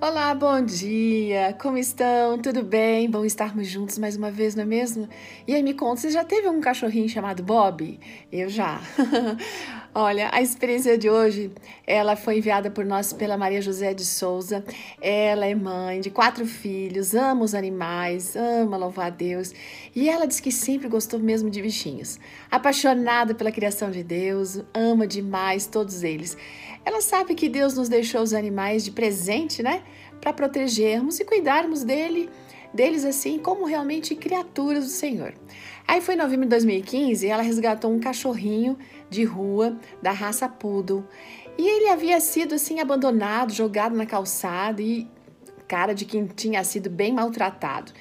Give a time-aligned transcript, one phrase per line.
[0.00, 1.56] Olá, bom dia!
[1.60, 2.38] Como estão?
[2.38, 3.10] Tudo bem?
[3.10, 5.08] Bom estarmos juntos mais uma vez, não é mesmo?
[5.44, 7.98] E aí, me conta, você já teve um cachorrinho chamado Bob?
[8.30, 8.80] Eu já.
[9.94, 11.50] Olha, a experiência de hoje,
[11.86, 14.62] ela foi enviada por nós pela Maria José de Souza.
[15.00, 19.52] Ela é mãe de quatro filhos, ama os animais, ama louvar a Deus.
[19.96, 22.20] E ela diz que sempre gostou mesmo de bichinhos.
[22.50, 26.36] Apaixonada pela criação de Deus, ama demais todos eles.
[26.84, 29.82] Ela sabe que Deus nos deixou os animais de presente, né?
[30.20, 32.28] Para protegermos e cuidarmos dele,
[32.72, 35.34] deles assim como realmente criaturas do Senhor.
[35.86, 38.78] Aí foi em novembro de 2015, ela resgatou um cachorrinho
[39.08, 41.04] de rua da raça Poodle.
[41.56, 45.08] E ele havia sido assim abandonado, jogado na calçada e
[45.66, 47.92] cara de quem tinha sido bem maltratado.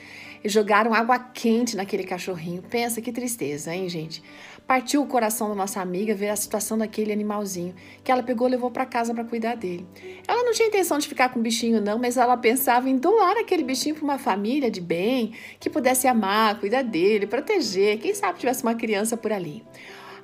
[0.44, 2.62] E jogaram água quente naquele cachorrinho.
[2.62, 4.24] Pensa que tristeza, hein, gente?
[4.68, 7.74] Partiu o coração da nossa amiga ver a situação daquele animalzinho,
[8.04, 9.88] que ela pegou e levou para casa para cuidar dele.
[10.28, 13.38] Ela não tinha intenção de ficar com o bichinho, não, mas ela pensava em doar
[13.38, 18.40] aquele bichinho para uma família de bem, que pudesse amar, cuidar dele, proteger, quem sabe
[18.40, 19.64] tivesse uma criança por ali.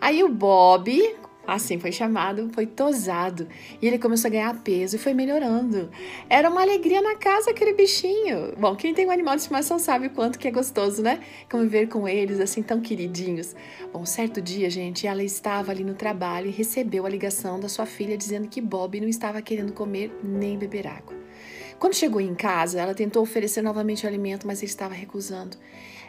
[0.02, 3.47] Aí o Bob, assim foi chamado, foi tosado.
[3.81, 5.89] E ele começou a ganhar peso e foi melhorando.
[6.30, 8.53] Era uma alegria na casa aquele bichinho.
[8.58, 11.19] Bom, quem tem um animal de estimação sabe o quanto que é gostoso, né?
[11.49, 13.55] Conviver com eles assim tão queridinhos.
[13.91, 17.86] Bom, certo dia, gente, ela estava ali no trabalho e recebeu a ligação da sua
[17.86, 21.23] filha dizendo que Bob não estava querendo comer nem beber água.
[21.80, 25.58] Quando chegou em casa, ela tentou oferecer novamente o alimento, mas ele estava recusando.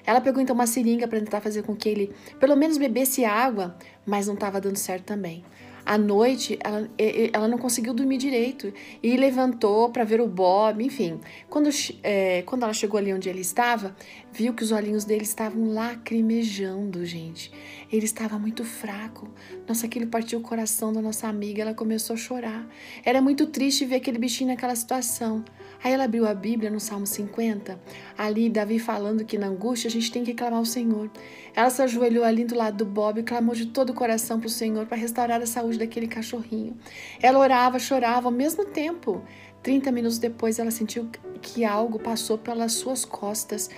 [0.07, 3.77] Ela pegou então uma seringa para tentar fazer com que ele pelo menos bebesse água,
[4.05, 5.45] mas não estava dando certo também.
[5.87, 6.89] À noite, ela,
[7.31, 11.21] ela não conseguiu dormir direito e levantou para ver o Bob, enfim.
[11.51, 11.69] Quando,
[12.03, 13.95] é, quando ela chegou ali onde ele estava,
[14.33, 17.53] viu que os olhinhos dele estavam lacrimejando, gente.
[17.97, 19.29] Ele estava muito fraco.
[19.69, 21.63] Nossa, aquilo partiu o coração da nossa amiga.
[21.63, 22.67] Ela começou a chorar.
[23.05, 25.45] Era muito triste ver aquele bichinho naquela situação.
[25.83, 27.79] Aí ela abriu a Bíblia no Salmo 50,
[28.19, 31.09] ali Davi falando que na angústia a gente tem que clamar ao Senhor.
[31.55, 34.47] Ela se ajoelhou ali do lado do Bob e clamou de todo o coração para
[34.47, 36.77] o Senhor para restaurar a saúde daquele cachorrinho.
[37.23, 39.23] Ela orava, chorava ao mesmo tempo.
[39.65, 41.09] 30 minutos depois, ela sentiu
[41.41, 43.71] que algo passou pelas suas costas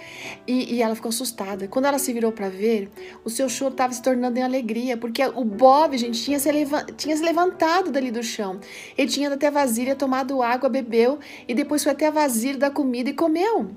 [0.47, 1.69] e, e ela ficou assustada.
[1.69, 2.91] Quando ela se virou para ver,
[3.25, 6.51] o seu choro estava se tornando em alegria, porque o Bob, gente, tinha se,
[6.97, 8.59] tinha se levantado dali do chão.
[8.99, 12.71] Ele tinha até a vasilha, tomado água, bebeu e depois foi até a vasilha da
[12.71, 13.71] comida e comeu.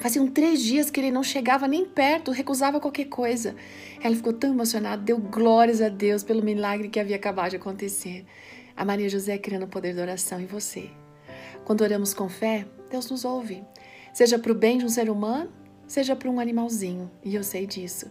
[0.00, 3.54] Faziam três dias que ele não chegava nem perto, recusava qualquer coisa.
[4.02, 8.24] Ela ficou tão emocionada, deu glórias a Deus pelo milagre que havia acabado de acontecer.
[8.76, 10.90] A Maria José criando o poder da oração em você.
[11.66, 13.64] Quando oramos com fé, Deus nos ouve.
[14.14, 15.50] Seja para o bem de um ser humano,
[15.84, 18.06] seja para um animalzinho, e eu sei disso.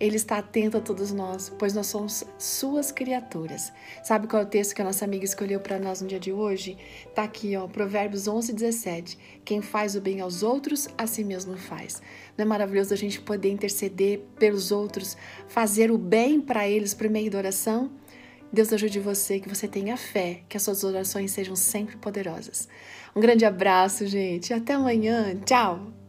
[0.00, 3.72] Ele está atento a todos nós, pois nós somos suas criaturas.
[4.02, 6.32] Sabe qual é o texto que a nossa amiga escolheu para nós no dia de
[6.32, 6.76] hoje?
[7.14, 9.16] Tá aqui, ó, Provérbios 11, 17.
[9.44, 12.02] Quem faz o bem aos outros, a si mesmo faz.
[12.36, 15.16] Não é maravilhoso a gente poder interceder pelos outros,
[15.46, 17.88] fazer o bem para eles por meio da oração?
[18.52, 22.68] Deus ajude você, que você tenha fé, que as suas orações sejam sempre poderosas.
[23.14, 24.52] Um grande abraço, gente.
[24.52, 25.34] Até amanhã.
[25.44, 26.05] Tchau!